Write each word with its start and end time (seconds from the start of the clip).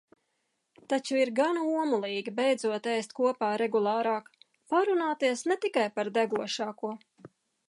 Taču 0.93 1.17
ir 1.23 1.31
gana 1.39 1.65
omulīgi 1.81 2.33
beidzot 2.39 2.89
ēst 2.95 3.13
kopā 3.21 3.51
regulārāk, 3.65 4.33
parunāties 4.75 5.49
ne 5.53 5.63
tikai 5.67 5.89
par 6.01 6.15
degošāko. 6.21 6.97